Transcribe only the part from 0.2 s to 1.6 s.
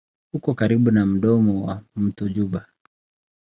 Uko karibu na mdomo